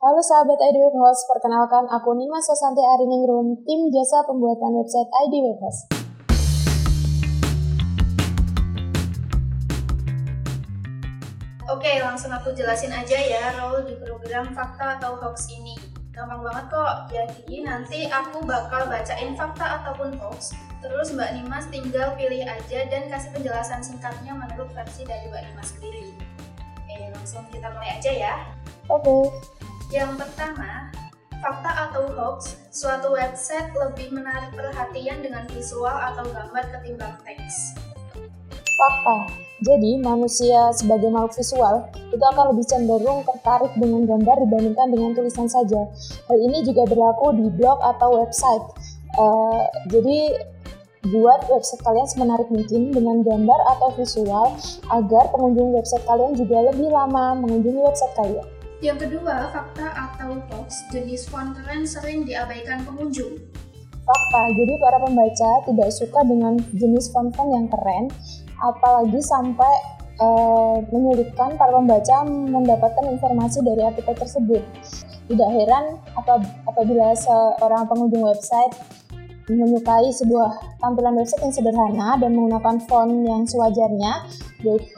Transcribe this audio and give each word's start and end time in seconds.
Halo 0.00 0.16
sahabat 0.24 0.56
ID 0.56 0.80
Web 0.80 0.96
Host, 0.96 1.28
perkenalkan 1.28 1.84
aku 1.84 2.16
Nima 2.16 2.40
Sosanti 2.40 2.80
Ariningrum, 2.80 3.52
tim 3.68 3.92
jasa 3.92 4.24
pembuatan 4.24 4.80
website 4.80 5.12
ID 5.28 5.44
Web 5.44 5.60
Host. 5.60 5.92
Oke, 11.68 12.00
langsung 12.00 12.32
aku 12.32 12.48
jelasin 12.56 12.96
aja 12.96 13.12
ya 13.12 13.52
role 13.60 13.84
di 13.84 14.00
program 14.00 14.48
fakta 14.56 14.96
atau 14.96 15.20
hoax 15.20 15.52
ini. 15.52 15.76
Gampang 16.16 16.48
banget 16.48 16.72
kok, 16.72 16.94
jadi 17.12 17.56
nanti 17.60 18.08
aku 18.08 18.40
bakal 18.48 18.88
bacain 18.88 19.36
fakta 19.36 19.84
ataupun 19.84 20.16
hoax, 20.16 20.56
terus 20.80 21.12
Mbak 21.12 21.30
Nimas 21.36 21.68
tinggal 21.68 22.16
pilih 22.16 22.48
aja 22.48 22.88
dan 22.88 23.04
kasih 23.12 23.36
penjelasan 23.36 23.84
singkatnya 23.84 24.32
menurut 24.32 24.72
versi 24.72 25.04
dari 25.04 25.28
Mbak 25.28 25.44
Nimas 25.44 25.76
sendiri. 25.76 26.16
Oke, 26.88 26.96
langsung 27.12 27.44
kita 27.52 27.68
mulai 27.68 28.00
aja 28.00 28.12
ya. 28.16 28.34
Oke, 28.88 29.28
Yang 29.90 30.22
pertama, 30.22 30.86
fakta 31.42 31.90
atau 31.90 32.06
hoax, 32.14 32.54
suatu 32.70 33.10
website 33.10 33.74
lebih 33.74 34.14
menarik 34.14 34.54
perhatian 34.54 35.18
dengan 35.18 35.50
visual 35.50 35.90
atau 35.90 36.22
gambar 36.30 36.62
ketimbang 36.78 37.18
teks. 37.26 37.74
fakta. 38.78 39.34
Jadi, 39.66 39.98
manusia 39.98 40.72
sebagai 40.72 41.10
makhluk 41.10 41.36
visual 41.36 41.90
itu 42.14 42.22
akan 42.22 42.54
lebih 42.54 42.64
cenderung 42.70 43.26
tertarik 43.28 43.68
dengan 43.76 44.08
gambar 44.08 44.46
dibandingkan 44.46 44.88
dengan 44.94 45.10
tulisan 45.12 45.50
saja. 45.50 45.84
Hal 46.30 46.38
ini 46.38 46.64
juga 46.64 46.86
berlaku 46.86 47.34
di 47.34 47.50
blog 47.58 47.82
atau 47.82 48.24
website. 48.24 48.64
Eh, 49.18 49.62
jadi, 49.90 50.18
buat 51.12 51.50
website 51.50 51.82
kalian 51.82 52.08
semenarik 52.08 52.46
mungkin 52.46 52.94
dengan 52.94 53.26
gambar 53.26 53.60
atau 53.74 53.90
visual 53.98 54.54
agar 54.94 55.24
pengunjung 55.34 55.74
website 55.74 56.06
kalian 56.06 56.38
juga 56.38 56.72
lebih 56.72 56.88
lama 56.94 57.36
mengunjungi 57.42 57.80
website 57.84 58.14
kalian. 58.16 58.59
Yang 58.80 58.98
kedua, 59.04 59.52
fakta 59.52 59.92
atau 59.92 60.40
hoax, 60.48 60.88
jenis 60.88 61.28
font 61.28 61.52
keren 61.52 61.84
sering 61.84 62.24
diabaikan 62.24 62.80
pengunjung. 62.88 63.36
Fakta, 64.00 64.42
jadi 64.56 64.72
para 64.80 64.98
pembaca 65.04 65.50
tidak 65.68 65.90
suka 65.92 66.20
dengan 66.24 66.56
jenis 66.72 67.12
font-font 67.12 67.52
yang 67.52 67.68
keren, 67.68 68.08
apalagi 68.56 69.20
sampai 69.20 70.00
eh, 70.16 70.76
menyulitkan 70.88 71.60
para 71.60 71.76
pembaca 71.76 72.24
mendapatkan 72.24 73.04
informasi 73.12 73.60
dari 73.60 73.84
artikel 73.84 74.16
tersebut. 74.16 74.64
Tidak 75.28 75.50
heran 75.60 76.00
apa- 76.16 76.48
apabila 76.64 77.12
seorang 77.12 77.84
pengunjung 77.84 78.24
website 78.24 78.72
menyukai 79.50 80.08
sebuah 80.14 80.78
tampilan 80.80 81.20
website 81.20 81.42
yang 81.42 81.54
sederhana 81.54 82.08
dan 82.16 82.32
menggunakan 82.32 82.76
font 82.86 83.12
yang 83.28 83.42
sewajarnya 83.44 84.12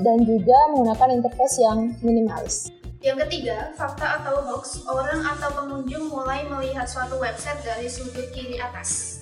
dan 0.03 0.17
juga 0.23 0.59
menggunakan 0.77 1.09
interface 1.19 1.57
yang 1.63 1.79
minimalis. 2.05 2.82
Yang 3.03 3.27
ketiga, 3.27 3.75
fakta 3.75 4.23
atau 4.23 4.47
hoax, 4.47 4.87
orang 4.87 5.27
atau 5.27 5.51
pengunjung 5.59 6.07
mulai 6.07 6.47
melihat 6.47 6.87
suatu 6.87 7.19
website 7.19 7.59
dari 7.67 7.91
sudut 7.91 8.31
kiri 8.31 8.63
atas. 8.63 9.19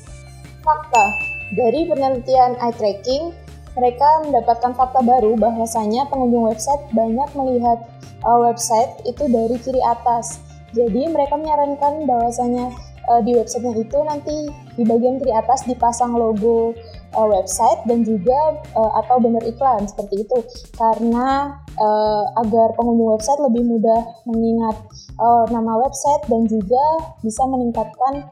Fakta, 0.60 1.08
dari 1.56 1.88
penelitian 1.88 2.60
eye 2.60 2.76
tracking, 2.76 3.32
mereka 3.72 4.04
mendapatkan 4.28 4.76
fakta 4.76 5.00
baru 5.00 5.32
bahwasanya 5.40 6.04
pengunjung 6.12 6.52
website 6.52 6.92
banyak 6.92 7.24
melihat 7.32 7.80
uh, 8.20 8.36
website 8.44 9.00
itu 9.08 9.24
dari 9.32 9.56
kiri 9.56 9.80
atas. 9.80 10.44
Jadi 10.76 11.08
mereka 11.08 11.40
menyarankan 11.40 12.04
bahwasanya 12.04 12.76
uh, 13.10 13.20
di 13.26 13.34
websitenya 13.34 13.74
itu 13.82 13.98
nanti 14.06 14.36
di 14.78 14.82
bagian 14.86 15.18
kiri 15.18 15.34
atas 15.34 15.66
dipasang 15.66 16.14
logo 16.14 16.72
uh, 17.18 17.26
website 17.26 17.82
dan 17.90 18.06
juga 18.06 18.62
uh, 18.78 18.92
atau 19.02 19.18
banner 19.18 19.42
iklan 19.50 19.84
seperti 19.90 20.22
itu 20.22 20.38
karena 20.78 21.58
uh, 21.76 22.24
agar 22.46 22.70
pengunjung 22.78 23.10
website 23.18 23.40
lebih 23.42 23.66
mudah 23.66 24.00
mengingat 24.30 24.76
uh, 25.18 25.44
nama 25.50 25.82
website 25.82 26.22
dan 26.30 26.46
juga 26.46 26.84
bisa 27.26 27.42
meningkatkan 27.50 28.30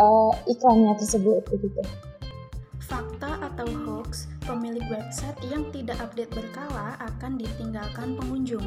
uh, 0.00 0.32
iklannya 0.48 0.96
tersebut 0.96 1.44
begitu. 1.52 1.84
Fakta 2.86 3.42
atau 3.42 3.66
hoax, 3.66 4.30
pemilik 4.46 4.84
website 4.86 5.34
yang 5.50 5.66
tidak 5.74 5.98
update 5.98 6.30
berkala 6.30 6.94
akan 7.02 7.34
ditinggalkan 7.34 8.14
pengunjung. 8.14 8.62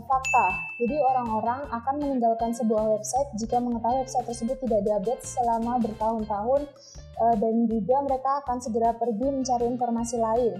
Fakta, 0.00 0.72
jadi 0.80 0.96
orang-orang 1.04 1.68
akan 1.68 1.94
meninggalkan 2.00 2.56
sebuah 2.56 2.96
website 2.96 3.28
jika 3.36 3.60
mengetahui 3.60 4.08
website 4.08 4.24
tersebut 4.24 4.56
tidak 4.64 4.80
diupdate 4.88 5.20
selama 5.20 5.76
bertahun-tahun 5.84 6.64
uh, 7.20 7.36
dan 7.36 7.54
juga 7.68 7.96
mereka 8.00 8.40
akan 8.46 8.58
segera 8.64 8.96
pergi 8.96 9.28
mencari 9.28 9.66
informasi 9.68 10.16
lain. 10.16 10.56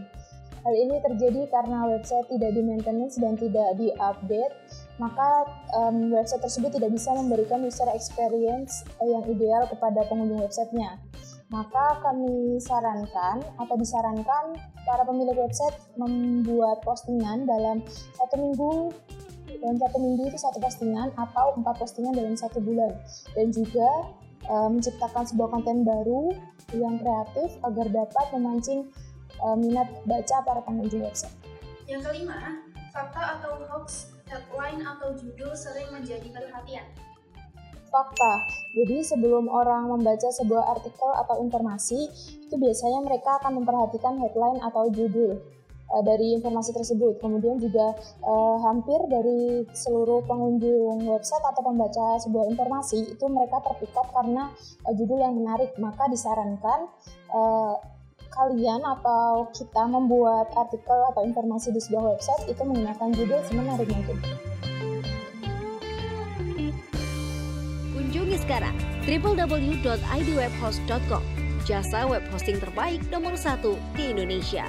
Hal 0.63 0.75
ini 0.79 0.95
terjadi 1.03 1.51
karena 1.51 1.91
website 1.91 2.31
tidak 2.31 2.55
di-maintenance 2.55 3.19
dan 3.19 3.35
tidak 3.35 3.75
di-update, 3.83 4.55
maka 5.03 5.49
um, 5.75 6.15
website 6.15 6.39
tersebut 6.39 6.71
tidak 6.79 6.95
bisa 6.95 7.11
memberikan 7.17 7.67
user 7.67 7.91
experience 7.91 8.87
uh, 9.03 9.09
yang 9.09 9.27
ideal 9.27 9.67
kepada 9.67 10.07
pengunjung 10.07 10.39
websitenya. 10.39 11.03
Maka 11.51 12.01
kami 12.01 12.57
sarankan 12.63 13.45
atau 13.61 13.75
disarankan 13.77 14.57
para 14.89 15.05
pemilik 15.05 15.37
website 15.37 15.77
membuat 16.01 16.81
postingan 16.81 17.45
dalam 17.45 17.85
satu 18.17 18.41
minggu 18.41 18.89
dalam 19.63 19.79
satu 19.79 19.97
minggu 20.03 20.23
itu 20.27 20.39
satu 20.43 20.59
postingan 20.59 21.15
atau 21.15 21.55
empat 21.55 21.79
postingan 21.79 22.13
dalam 22.19 22.35
satu 22.35 22.59
bulan 22.59 22.91
dan 23.39 23.55
juga 23.55 23.89
uh, 24.51 24.67
menciptakan 24.67 25.23
sebuah 25.23 25.55
konten 25.55 25.87
baru 25.87 26.35
yang 26.75 26.99
kreatif 26.99 27.55
agar 27.63 27.87
dapat 27.87 28.27
memancing 28.35 28.91
uh, 29.39 29.55
minat 29.55 29.87
baca 30.03 30.37
para 30.43 30.61
pengunjung 30.67 31.07
website. 31.07 31.33
Yang 31.87 32.11
kelima, 32.11 32.59
fakta 32.91 33.39
atau 33.39 33.63
hoax, 33.71 34.19
headline 34.27 34.83
atau 34.83 35.15
judul 35.15 35.55
sering 35.55 35.89
menjadi 35.95 36.27
perhatian. 36.35 36.87
Fakta. 37.93 38.33
Jadi 38.73 39.05
sebelum 39.05 39.53
orang 39.53 39.93
membaca 39.93 40.25
sebuah 40.33 40.65
artikel 40.81 41.13
atau 41.13 41.45
informasi, 41.45 42.09
itu 42.41 42.55
biasanya 42.57 43.05
mereka 43.05 43.37
akan 43.45 43.61
memperhatikan 43.61 44.17
headline 44.17 44.65
atau 44.65 44.89
judul 44.89 45.37
uh, 45.93 46.03
dari 46.03 46.33
informasi 46.41 46.73
tersebut. 46.73 47.21
Kemudian 47.21 47.61
juga 47.61 47.93
uh, 48.25 48.57
hampir 48.65 48.97
dari 49.13 49.69
seluruh 49.77 50.25
pengunjung 50.25 51.05
website 51.07 51.45
atau 51.45 51.63
pembaca 51.63 52.17
sebuah 52.25 52.49
informasi 52.49 53.13
itu 53.13 53.29
mereka 53.29 53.61
terpikat 53.61 54.09
karena 54.17 54.49
uh, 54.89 54.95
judul 54.97 55.21
yang 55.21 55.37
menarik. 55.37 55.77
Maka 55.77 56.09
disarankan 56.09 56.89
uh, 57.31 57.77
kalian 58.33 58.81
atau 58.81 59.53
kita 59.53 59.85
membuat 59.85 60.49
artikel 60.57 60.97
atau 61.13 61.29
informasi 61.29 61.69
di 61.69 61.85
sebuah 61.85 62.17
website 62.17 62.49
itu 62.49 62.65
menggunakan 62.65 63.13
judul 63.13 63.45
semenarik 63.45 63.93
mungkin. 63.93 64.17
Kunjungi 67.93 68.41
sekarang 68.41 68.73
www.idwebhost.com, 69.05 71.21
jasa 71.69 72.09
web 72.09 72.25
hosting 72.33 72.57
terbaik 72.57 73.05
nomor 73.13 73.37
satu 73.37 73.77
di 73.93 74.17
Indonesia. 74.17 74.65